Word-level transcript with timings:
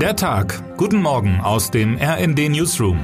Der 0.00 0.14
Tag. 0.14 0.76
Guten 0.76 1.00
Morgen 1.00 1.40
aus 1.40 1.70
dem 1.70 1.96
RND 1.96 2.50
Newsroom. 2.50 2.98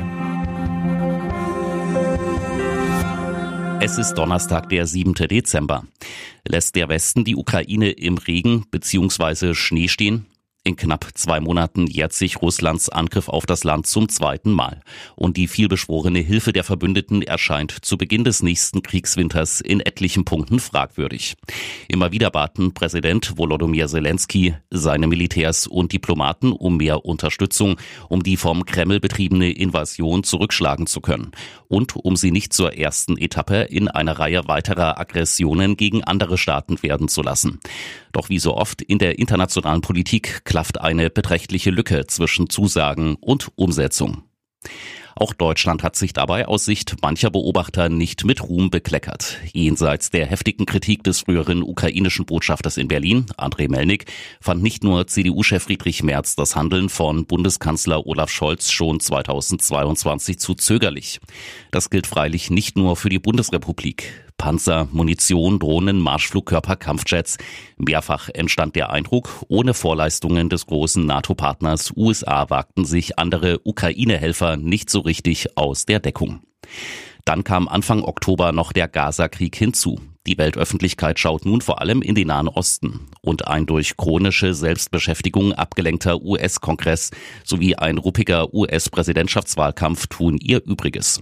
Es 3.81 3.97
ist 3.97 4.13
Donnerstag, 4.13 4.69
der 4.69 4.87
7. 4.87 5.15
Dezember. 5.15 5.85
Lässt 6.47 6.77
der 6.77 6.91
Westen 6.91 7.25
die 7.25 7.35
Ukraine 7.35 7.93
im 7.93 8.19
Regen 8.19 8.67
bzw. 8.71 9.55
Schnee 9.55 9.89
stehen? 9.89 10.27
In 10.65 10.77
knapp 10.77 11.09
zwei 11.15 11.41
Monaten 11.41 11.89
jährt 11.89 12.13
sich 12.13 12.41
Russlands 12.41 12.89
Angriff 12.89 13.29
auf 13.29 13.47
das 13.47 13.65
Land 13.65 13.89
zum 13.89 14.09
zweiten 14.09 14.53
Mal. 14.53 14.81
Und 15.17 15.37
die 15.37 15.49
vielbeschworene 15.49 16.21
Hilfe 16.21 16.53
der 16.53 16.63
Verbündeten 16.63 17.21
erscheint 17.23 17.85
zu 17.85 17.99
Beginn 17.99 18.23
des 18.23 18.45
nächsten 18.45 18.81
Kriegswinters 18.81 19.61
in 19.61 19.81
etlichen 19.81 20.25
Punkten 20.25 20.61
fragwürdig. 20.61 21.35
Immer 21.89 22.13
wieder 22.13 22.31
baten 22.31 22.75
Präsident 22.75 23.37
Volodymyr 23.37 23.89
Zelensky 23.89 24.55
seine 24.71 25.09
Militärs 25.09 25.67
und 25.67 25.93
Diplomaten 25.93 26.53
um 26.53 26.77
mehr 26.77 27.05
Unterstützung, 27.05 27.77
um 28.09 28.23
die 28.23 28.37
vom 28.37 28.65
Kreml 28.65 29.01
betriebene 29.01 29.51
Invasion 29.51 30.23
zurückschlagen 30.23 30.87
zu 30.87 31.01
können 31.01 31.33
und 31.67 31.97
um 31.97 32.15
sie 32.15 32.31
nicht 32.31 32.53
zur 32.53 32.75
ersten 32.75 33.19
Etappe 33.19 33.63
in 33.63 33.89
einer 33.89 34.17
Reihe 34.17 34.47
weiterer 34.47 35.01
Aggressionen 35.01 35.77
gegen 35.77 36.05
andere 36.05 36.39
Staaten 36.39 36.81
werden 36.85 37.09
zu 37.09 37.21
lassen. 37.21 37.59
Doch 38.13 38.29
wie 38.29 38.39
so 38.39 38.57
oft 38.57 38.83
in 38.83 38.99
der 38.99 39.19
internationalen 39.19 39.81
Politik 39.81 40.45
klafft 40.53 40.83
eine 40.83 41.09
beträchtliche 41.09 41.71
Lücke 41.71 42.07
zwischen 42.09 42.51
Zusagen 42.51 43.15
und 43.15 43.53
Umsetzung. 43.55 44.25
Auch 45.17 45.33
Deutschland 45.33 45.83
hat 45.83 45.97
sich 45.97 46.13
dabei 46.13 46.47
aus 46.47 46.67
Sicht 46.67 46.97
mancher 47.01 47.31
Beobachter 47.31 47.89
nicht 47.89 48.27
mit 48.27 48.43
Ruhm 48.43 48.69
bekleckert. 48.69 49.39
Jenseits 49.55 50.11
der 50.11 50.27
heftigen 50.27 50.67
Kritik 50.67 51.05
des 51.05 51.21
früheren 51.21 51.63
ukrainischen 51.63 52.27
Botschafters 52.27 52.77
in 52.77 52.89
Berlin, 52.89 53.25
Andrei 53.39 53.67
Melnik, 53.67 54.05
fand 54.43 54.63
nicht 54.63 54.85
nur 54.85 55.07
CDU-Chef 55.07 55.63
Friedrich 55.63 56.03
Merz 56.03 56.37
das 56.37 56.55
Handeln 56.55 56.91
von 56.91 57.25
Bundeskanzler 57.25 58.07
Olaf 58.07 58.29
Scholz 58.29 58.71
schon 58.71 59.01
2022 59.01 60.39
zu 60.39 60.55
zögerlich. 60.55 61.19
Das 61.71 61.89
gilt 61.89 62.07
freilich 62.07 62.51
nicht 62.51 62.77
nur 62.77 62.97
für 62.97 63.09
die 63.09 63.19
Bundesrepublik. 63.19 64.13
Panzer, 64.43 64.89
Munition, 64.91 65.61
Drohnen, 65.61 66.01
Marschflugkörper, 66.01 66.75
Kampfjets. 66.75 67.39
Mehrfach 67.77 68.29
entstand 68.29 68.75
der 68.75 68.91
Eindruck, 68.91 69.45
ohne 69.47 69.73
Vorleistungen 69.73 70.49
des 70.49 70.67
großen 70.67 71.07
NATO-Partners 71.07 71.93
USA 71.97 72.51
wagten 72.51 72.85
sich 72.85 73.21
andere 73.21 73.61
Ukraine-Helfer 73.63 74.57
nicht 74.57 74.91
so 74.91 74.99
richtig 74.99 75.57
aus 75.57 75.87
der 75.87 76.01
Deckung. 76.01 76.41
Dann 77.25 77.45
kam 77.45 77.69
Anfang 77.69 78.03
Oktober 78.03 78.51
noch 78.51 78.73
der 78.73 78.89
Gaza-Krieg 78.89 79.55
hinzu. 79.55 80.01
Die 80.25 80.39
Weltöffentlichkeit 80.39 81.19
schaut 81.19 81.45
nun 81.45 81.63
vor 81.63 81.81
allem 81.81 82.01
in 82.01 82.15
den 82.15 82.29
Nahen 82.29 82.47
Osten 82.47 83.09
und 83.23 83.49
ein 83.49 83.67
durch 83.67 83.97
chronische 83.97 84.55
Selbstbeschäftigung 84.55 85.53
abgelenkter 85.53 86.23
US-Kongress 86.23 87.11
sowie 87.45 87.75
ein 87.75 87.99
ruppiger 87.99 88.55
US-Präsidentschaftswahlkampf 88.55 90.07
tun 90.07 90.39
ihr 90.39 90.63
Übriges. 90.65 91.21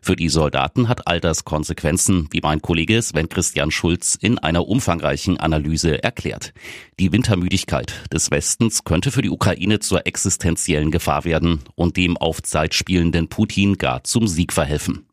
Für 0.00 0.16
die 0.16 0.28
Soldaten 0.28 0.88
hat 0.88 1.06
all 1.06 1.20
das 1.20 1.44
Konsequenzen, 1.44 2.26
wie 2.32 2.40
mein 2.42 2.60
Kollege 2.60 3.00
Sven 3.00 3.28
Christian 3.28 3.70
Schulz 3.70 4.18
in 4.20 4.38
einer 4.38 4.66
umfangreichen 4.66 5.38
Analyse 5.38 6.02
erklärt. 6.02 6.52
Die 6.98 7.12
Wintermüdigkeit 7.12 7.94
des 8.12 8.32
Westens 8.32 8.82
könnte 8.82 9.12
für 9.12 9.22
die 9.22 9.30
Ukraine 9.30 9.78
zur 9.78 10.04
existenziellen 10.04 10.90
Gefahr 10.90 11.24
werden 11.24 11.60
und 11.76 11.96
dem 11.96 12.16
auf 12.16 12.42
Zeit 12.42 12.74
spielenden 12.74 13.28
Putin 13.28 13.78
gar 13.78 14.02
zum 14.02 14.26
Sieg 14.26 14.52
verhelfen. 14.52 15.06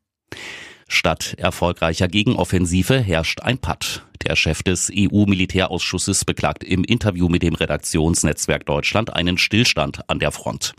Statt 0.91 1.35
erfolgreicher 1.37 2.07
Gegenoffensive 2.07 2.99
herrscht 2.99 3.41
ein 3.41 3.59
Patt. 3.59 4.03
Der 4.25 4.35
Chef 4.35 4.63
des 4.63 4.91
EU-Militärausschusses 4.93 6.25
beklagt 6.25 6.63
im 6.63 6.83
Interview 6.83 7.29
mit 7.29 7.43
dem 7.43 7.53
Redaktionsnetzwerk 7.53 8.65
Deutschland 8.65 9.13
einen 9.13 9.37
Stillstand 9.37 10.09
an 10.09 10.19
der 10.19 10.31
Front. 10.31 10.73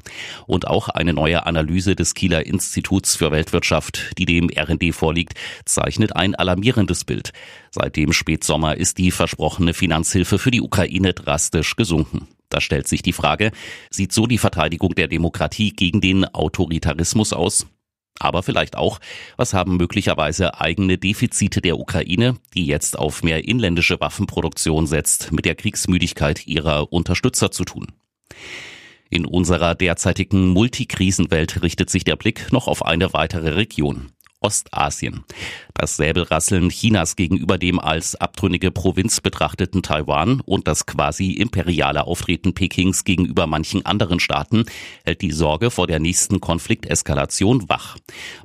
Und 0.47 0.67
auch 0.67 0.89
eine 0.89 1.15
neue 1.15 1.47
Analyse 1.47 1.95
des 1.95 2.15
Kieler 2.15 2.45
Instituts 2.45 3.17
für 3.17 3.31
Weltwirtschaft, 3.31 4.19
die 4.19 4.27
dem 4.27 4.51
RND 4.51 4.93
vorliegt, 4.95 5.35
zeichnet 5.65 6.17
ein 6.17 6.35
alarmierendes 6.35 7.05
Bild. 7.05 7.33
Seit 7.71 7.97
dem 7.97 8.13
Spätsommer 8.13 8.77
ist 8.77 8.99
die 8.99 9.13
versprochene 9.13 9.75
Finanzhilfe 9.75 10.39
für 10.39 10.51
die 10.51 10.61
Ukraine 10.61 11.15
drastisch 11.15 11.77
gesunken. 11.77 12.27
Da 12.51 12.61
stellt 12.61 12.89
sich 12.89 13.03
die 13.03 13.13
Frage, 13.13 13.53
sieht 13.91 14.13
so 14.13 14.27
die 14.27 14.39
Verteidigung 14.39 14.97
der 14.97 15.07
Demokratie 15.07 15.71
gegen 15.71 16.01
den 16.01 16.25
Autoritarismus 16.27 17.33
aus? 17.33 17.67
Aber 18.19 18.43
vielleicht 18.43 18.77
auch, 18.77 19.01
was 19.37 19.55
haben 19.55 19.77
möglicherweise 19.77 20.61
eigene 20.61 20.99
Defizite 20.99 21.61
der 21.61 21.79
Ukraine, 21.79 22.37
die 22.55 22.67
jetzt 22.67 22.99
auf 22.99 23.23
mehr 23.23 23.47
inländische 23.47 24.01
Waffenproduktion 24.01 24.87
setzt, 24.87 25.33
mit 25.33 25.47
der 25.47 25.55
Kriegsmüdigkeit 25.55 26.47
ihrer 26.47 26.93
Unterstützer 26.93 27.51
zu 27.51 27.65
tun? 27.65 27.87
In 29.09 29.27
unserer 29.27 29.75
derzeitigen 29.75 30.49
Multikrisenwelt 30.49 31.63
richtet 31.63 31.91
sich 31.91 32.05
der 32.05 32.17
Blick 32.17 32.53
noch 32.53 32.69
auf 32.69 32.85
eine 32.85 33.13
weitere 33.13 33.51
Region. 33.51 34.13
Ostasien. 34.41 35.25
Das 35.75 35.97
Säbelrasseln 35.97 36.71
Chinas 36.71 37.15
gegenüber 37.15 37.59
dem 37.59 37.79
als 37.79 38.15
abtrünnige 38.15 38.71
Provinz 38.71 39.21
betrachteten 39.21 39.83
Taiwan 39.83 40.41
und 40.41 40.67
das 40.67 40.87
quasi 40.87 41.33
imperiale 41.33 42.07
Auftreten 42.07 42.55
Pekings 42.55 43.05
gegenüber 43.05 43.47
manchen 43.47 43.85
anderen 43.85 44.19
Staaten 44.19 44.65
hält 45.05 45.21
die 45.21 45.33
Sorge 45.33 45.71
vor 45.71 45.87
der 45.87 46.01
nächsten 46.01 46.41
Konflikteskalation 46.41 47.69
wach. 47.69 47.99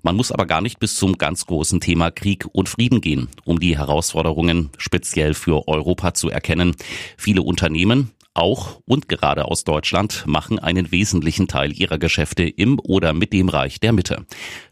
Man 0.03 0.16
muss 0.16 0.31
aber 0.31 0.45
gar 0.45 0.61
nicht 0.61 0.79
bis 0.79 0.95
zum 0.95 1.17
ganz 1.17 1.45
großen 1.45 1.79
Thema 1.79 2.11
Krieg 2.11 2.45
und 2.51 2.67
Frieden 2.67 3.00
gehen, 3.00 3.29
um 3.45 3.59
die 3.59 3.78
Herausforderungen 3.78 4.69
speziell 4.78 5.34
für 5.34 5.67
Europa 5.67 6.13
zu 6.13 6.29
erkennen. 6.29 6.75
Viele 7.17 7.41
Unternehmen, 7.41 8.11
auch 8.35 8.81
und 8.85 9.09
gerade 9.09 9.46
aus 9.46 9.63
Deutschland 9.63 10.23
machen 10.28 10.59
einen 10.59 10.91
wesentlichen 10.91 11.47
Teil 11.47 11.72
ihrer 11.73 11.97
Geschäfte 11.97 12.44
im 12.44 12.79
oder 12.79 13.13
mit 13.13 13.34
dem 13.34 13.50
Reich 13.50 13.79
der 13.79 13.94
Mitte. 13.94 14.25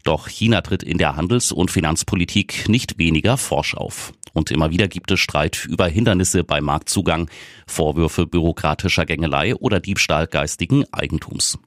Doch 0.04 0.28
China 0.28 0.60
tritt 0.60 0.82
in 0.82 0.98
der 0.98 1.16
Handels- 1.16 1.52
und 1.52 1.70
Finanzpolitik 1.70 2.68
nicht 2.68 2.98
weniger 2.98 3.36
forsch 3.36 3.74
auf. 3.74 4.12
Und 4.32 4.50
immer 4.50 4.70
wieder 4.70 4.88
gibt 4.88 5.10
es 5.10 5.20
Streit 5.20 5.64
über 5.64 5.86
Hindernisse 5.86 6.44
beim 6.44 6.64
Marktzugang, 6.64 7.30
Vorwürfe 7.66 8.26
bürokratischer 8.26 9.06
Gängelei 9.06 9.54
oder 9.54 9.80
Diebstahl 9.80 10.26
geistigen 10.26 10.84
Eigentums. 10.92 11.58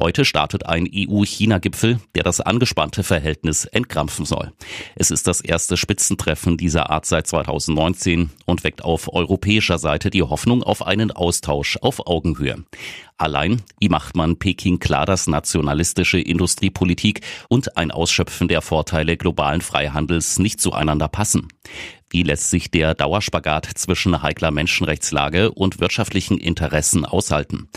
Heute 0.00 0.24
startet 0.24 0.64
ein 0.64 0.88
EU-China-Gipfel, 0.94 1.98
der 2.14 2.22
das 2.22 2.40
angespannte 2.40 3.02
Verhältnis 3.02 3.64
entkrampfen 3.64 4.24
soll. 4.24 4.52
Es 4.94 5.10
ist 5.10 5.26
das 5.26 5.40
erste 5.40 5.76
Spitzentreffen 5.76 6.56
dieser 6.56 6.90
Art 6.90 7.04
seit 7.04 7.26
2019 7.26 8.30
und 8.46 8.62
weckt 8.62 8.84
auf 8.84 9.12
europäischer 9.12 9.78
Seite 9.78 10.10
die 10.10 10.22
Hoffnung 10.22 10.62
auf 10.62 10.86
einen 10.86 11.10
Austausch 11.10 11.78
auf 11.78 12.06
Augenhöhe. 12.06 12.64
Allein, 13.16 13.62
wie 13.80 13.88
macht 13.88 14.14
man 14.14 14.38
Peking 14.38 14.78
klar, 14.78 15.04
dass 15.04 15.26
nationalistische 15.26 16.20
Industriepolitik 16.20 17.22
und 17.48 17.76
ein 17.76 17.90
Ausschöpfen 17.90 18.46
der 18.46 18.62
Vorteile 18.62 19.16
globalen 19.16 19.62
Freihandels 19.62 20.38
nicht 20.38 20.60
zueinander 20.60 21.08
passen? 21.08 21.48
Wie 22.10 22.22
lässt 22.22 22.50
sich 22.50 22.70
der 22.70 22.94
Dauerspagat 22.94 23.66
zwischen 23.74 24.22
heikler 24.22 24.50
Menschenrechtslage 24.50 25.50
und 25.50 25.80
wirtschaftlichen 25.80 26.38
Interessen 26.38 27.04
aushalten? 27.04 27.68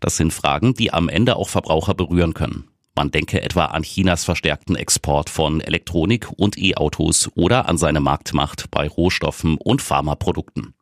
Das 0.00 0.16
sind 0.16 0.32
Fragen, 0.32 0.74
die 0.74 0.92
am 0.92 1.08
Ende 1.08 1.36
auch 1.36 1.48
Verbraucher 1.48 1.94
berühren 1.94 2.34
können. 2.34 2.64
Man 2.94 3.10
denke 3.10 3.40
etwa 3.42 3.66
an 3.66 3.84
Chinas 3.84 4.24
verstärkten 4.24 4.76
Export 4.76 5.30
von 5.30 5.60
Elektronik 5.60 6.28
und 6.36 6.58
E-Autos 6.58 7.30
oder 7.34 7.68
an 7.68 7.78
seine 7.78 8.00
Marktmacht 8.00 8.70
bei 8.70 8.88
Rohstoffen 8.88 9.56
und 9.56 9.80
Pharmaprodukten. 9.80 10.74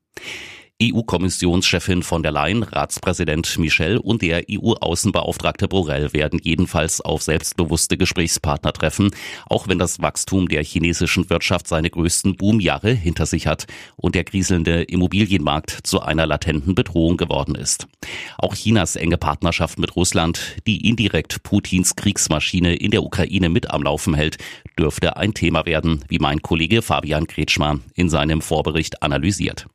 EU-Kommissionschefin 0.83 2.03
von 2.03 2.23
der 2.23 2.33
Leyen, 2.33 2.63
Ratspräsident 2.63 3.57
Michel 3.57 3.97
und 3.97 4.21
der 4.21 4.45
EU-Außenbeauftragte 4.51 5.69
Borrell 5.69 6.13
werden 6.13 6.39
jedenfalls 6.43 7.01
auf 7.01 7.23
selbstbewusste 7.23 7.97
Gesprächspartner 7.97 8.75
treffen, 8.75 9.11
auch 9.47 9.69
wenn 9.69 9.79
das 9.79 10.03
Wachstum 10.03 10.49
der 10.49 10.63
chinesischen 10.63 11.31
Wirtschaft 11.31 11.67
seine 11.67 11.89
größten 11.89 12.37
Boomjahre 12.37 12.93
hinter 12.93 13.25
sich 13.25 13.47
hat 13.47 13.65
und 13.97 14.15
der 14.15 14.25
kriselnde 14.25 14.83
Immobilienmarkt 14.83 15.79
zu 15.85 16.03
einer 16.03 16.27
latenten 16.27 16.75
Bedrohung 16.75 17.17
geworden 17.17 17.55
ist. 17.55 17.89
Auch 18.37 18.55
Chinas 18.55 18.97
enge 18.97 19.17
Partnerschaft 19.17 19.79
mit 19.79 19.97
Russland, 19.97 20.57
die 20.67 20.87
indirekt 20.87 21.43
Putins 21.43 21.97
Kriegsmaschine 21.97 22.77
in 22.77 22.91
der 22.91 23.03
Ukraine 23.03 23.49
mit 23.49 23.71
am 23.71 23.83
Laufen 23.83 24.13
hält, 24.13 24.37
dürfte 24.79 25.17
ein 25.17 25.33
Thema 25.33 25.65
werden, 25.65 26.05
wie 26.09 26.19
mein 26.19 26.43
Kollege 26.43 26.83
Fabian 26.83 27.27
Kretschmer 27.27 27.81
in 27.95 28.11
seinem 28.11 28.43
Vorbericht 28.43 29.03
analysiert. 29.03 29.67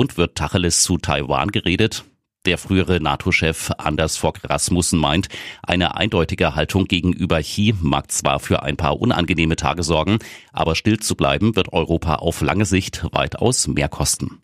Und 0.00 0.16
wird 0.16 0.34
Tacheles 0.34 0.82
zu 0.82 0.96
Taiwan 0.96 1.50
geredet? 1.50 2.06
Der 2.46 2.56
frühere 2.56 3.02
NATO-Chef 3.02 3.70
Anders 3.76 4.16
Fogh 4.16 4.40
Rasmussen 4.42 4.98
meint, 4.98 5.28
eine 5.62 5.94
eindeutige 5.94 6.54
Haltung 6.54 6.86
gegenüber 6.86 7.42
Xi 7.42 7.74
mag 7.82 8.10
zwar 8.10 8.40
für 8.40 8.62
ein 8.62 8.78
paar 8.78 8.98
unangenehme 8.98 9.56
Tage 9.56 9.82
sorgen, 9.82 10.18
aber 10.54 10.74
still 10.74 11.00
zu 11.00 11.16
bleiben 11.16 11.54
wird 11.54 11.74
Europa 11.74 12.14
auf 12.14 12.40
lange 12.40 12.64
Sicht 12.64 13.04
weitaus 13.12 13.68
mehr 13.68 13.90
kosten. 13.90 14.40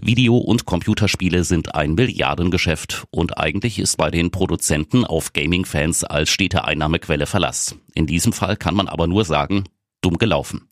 Video- 0.00 0.38
und 0.38 0.64
Computerspiele 0.64 1.44
sind 1.44 1.74
ein 1.74 1.92
Milliardengeschäft 1.92 3.04
und 3.10 3.36
eigentlich 3.36 3.78
ist 3.78 3.98
bei 3.98 4.10
den 4.10 4.30
Produzenten 4.30 5.04
auf 5.04 5.34
Gaming-Fans 5.34 6.04
als 6.04 6.30
stete 6.30 6.64
Einnahmequelle 6.64 7.26
Verlass. 7.26 7.76
In 7.92 8.06
diesem 8.06 8.32
Fall 8.32 8.56
kann 8.56 8.74
man 8.74 8.88
aber 8.88 9.08
nur 9.08 9.26
sagen, 9.26 9.64
dumm 10.00 10.18
gelaufen. 10.18 10.68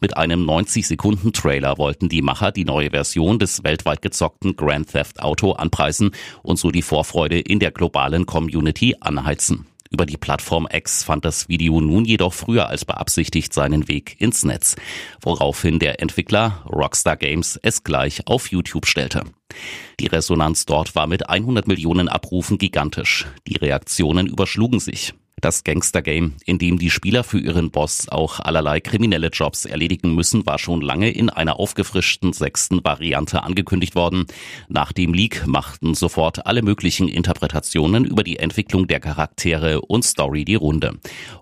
Mit 0.00 0.16
einem 0.16 0.48
90-Sekunden-Trailer 0.48 1.78
wollten 1.78 2.08
die 2.08 2.22
Macher 2.22 2.52
die 2.52 2.64
neue 2.64 2.90
Version 2.90 3.38
des 3.38 3.62
weltweit 3.64 4.02
gezockten 4.02 4.56
Grand 4.56 4.90
Theft 4.90 5.20
Auto 5.20 5.52
anpreisen 5.52 6.10
und 6.42 6.58
so 6.58 6.70
die 6.70 6.82
Vorfreude 6.82 7.40
in 7.40 7.58
der 7.58 7.70
globalen 7.70 8.26
Community 8.26 8.96
anheizen. 9.00 9.66
Über 9.92 10.06
die 10.06 10.16
Plattform 10.16 10.68
X 10.72 11.02
fand 11.02 11.24
das 11.24 11.48
Video 11.48 11.80
nun 11.80 12.04
jedoch 12.04 12.32
früher 12.32 12.68
als 12.68 12.84
beabsichtigt 12.84 13.52
seinen 13.52 13.88
Weg 13.88 14.20
ins 14.20 14.44
Netz, 14.44 14.76
woraufhin 15.20 15.80
der 15.80 16.00
Entwickler 16.00 16.64
Rockstar 16.64 17.16
Games 17.16 17.58
es 17.60 17.82
gleich 17.82 18.26
auf 18.28 18.52
YouTube 18.52 18.86
stellte. 18.86 19.24
Die 19.98 20.06
Resonanz 20.06 20.64
dort 20.64 20.94
war 20.94 21.08
mit 21.08 21.28
100 21.28 21.66
Millionen 21.66 22.08
Abrufen 22.08 22.56
gigantisch. 22.56 23.26
Die 23.48 23.56
Reaktionen 23.56 24.28
überschlugen 24.28 24.78
sich. 24.78 25.12
Das 25.40 25.64
Gangster-Game, 25.64 26.34
in 26.44 26.58
dem 26.58 26.78
die 26.78 26.90
Spieler 26.90 27.24
für 27.24 27.38
ihren 27.38 27.70
Boss 27.70 28.10
auch 28.10 28.40
allerlei 28.40 28.80
kriminelle 28.80 29.28
Jobs 29.28 29.64
erledigen 29.64 30.14
müssen, 30.14 30.44
war 30.44 30.58
schon 30.58 30.82
lange 30.82 31.10
in 31.10 31.30
einer 31.30 31.58
aufgefrischten 31.58 32.34
sechsten 32.34 32.84
Variante 32.84 33.42
angekündigt 33.42 33.94
worden. 33.94 34.26
Nach 34.68 34.92
dem 34.92 35.14
Leak 35.14 35.46
machten 35.46 35.94
sofort 35.94 36.46
alle 36.46 36.62
möglichen 36.62 37.08
Interpretationen 37.08 38.04
über 38.04 38.22
die 38.22 38.38
Entwicklung 38.38 38.86
der 38.86 39.00
Charaktere 39.00 39.80
und 39.80 40.04
Story 40.04 40.44
die 40.44 40.56
Runde. 40.56 40.98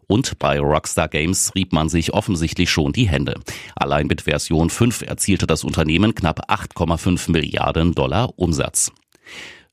Und 0.07 0.39
bei 0.39 0.61
Rockstar 0.61 1.09
Games 1.09 1.53
rieb 1.57 1.73
man 1.73 1.89
sich 1.89 2.13
offensichtlich 2.13 2.71
schon 2.71 2.93
die 2.93 3.09
Hände. 3.09 3.35
Allein 3.75 4.07
mit 4.07 4.23
Version 4.23 4.71
5 4.71 5.03
erzielte 5.03 5.49
das 5.49 5.65
Unternehmen 5.65 6.15
knapp 6.15 6.49
8,5 6.51 7.33
Milliarden 7.33 7.95
Dollar 7.95 8.33
Umsatz. 8.39 8.93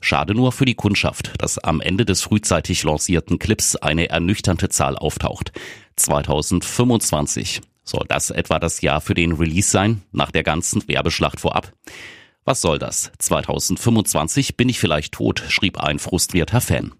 Schade 0.01 0.35
nur 0.35 0.51
für 0.51 0.65
die 0.65 0.75
Kundschaft, 0.75 1.33
dass 1.39 1.57
am 1.57 1.81
Ende 1.81 2.05
des 2.05 2.21
frühzeitig 2.21 2.83
lancierten 2.83 3.39
Clips 3.39 3.75
eine 3.75 4.09
ernüchternde 4.09 4.69
Zahl 4.69 4.97
auftaucht. 4.97 5.51
2025. 5.95 7.61
Soll 7.83 8.05
das 8.07 8.31
etwa 8.31 8.59
das 8.59 8.81
Jahr 8.81 8.99
für 8.99 9.13
den 9.13 9.33
Release 9.33 9.69
sein, 9.69 10.01
nach 10.11 10.31
der 10.31 10.43
ganzen 10.43 10.87
Werbeschlacht 10.87 11.39
vorab? 11.39 11.71
Was 12.43 12.61
soll 12.61 12.77
das? 12.77 13.11
2025 13.17 14.55
bin 14.55 14.69
ich 14.69 14.79
vielleicht 14.79 15.13
tot, 15.13 15.43
schrieb 15.49 15.79
ein 15.79 15.97
frustrierter 15.97 16.61
Fan. 16.61 16.93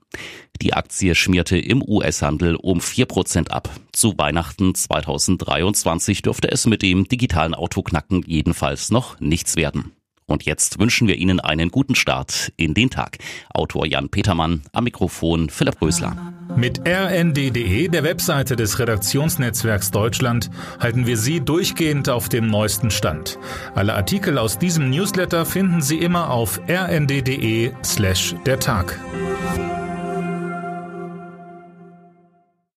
Die 0.61 0.73
Aktie 0.73 1.13
schmierte 1.13 1.57
im 1.57 1.83
US-Handel 1.87 2.55
um 2.55 2.79
4% 2.79 3.49
ab. 3.49 3.69
Zu 3.91 4.17
Weihnachten 4.17 4.73
2023 4.73 6.23
dürfte 6.23 6.51
es 6.51 6.65
mit 6.65 6.81
dem 6.81 7.07
digitalen 7.07 7.53
Autoknacken 7.53 8.23
jedenfalls 8.25 8.89
noch 8.89 9.19
nichts 9.19 9.55
werden. 9.55 9.91
Und 10.27 10.43
jetzt 10.43 10.79
wünschen 10.79 11.07
wir 11.07 11.17
Ihnen 11.17 11.39
einen 11.39 11.69
guten 11.69 11.93
Start 11.93 12.51
in 12.57 12.73
den 12.73 12.89
Tag. 12.89 13.19
Autor 13.53 13.85
Jan 13.85 14.09
Petermann, 14.09 14.63
am 14.73 14.85
Mikrofon 14.85 15.49
Philipp 15.49 15.81
Rösler. 15.81 16.33
Mit 16.55 16.81
rnd.de, 16.87 17.87
der 17.89 18.03
Webseite 18.03 18.55
des 18.55 18.79
Redaktionsnetzwerks 18.79 19.91
Deutschland, 19.91 20.49
halten 20.79 21.05
wir 21.05 21.17
Sie 21.17 21.41
durchgehend 21.41 22.09
auf 22.09 22.29
dem 22.29 22.47
neuesten 22.47 22.89
Stand. 22.89 23.37
Alle 23.75 23.93
Artikel 23.93 24.37
aus 24.37 24.57
diesem 24.57 24.89
Newsletter 24.89 25.45
finden 25.45 25.81
Sie 25.81 25.99
immer 25.99 26.31
auf 26.31 26.59
rnd.de 26.67 27.71
slash 27.83 28.35
der 28.45 28.59
Tag. 28.59 28.99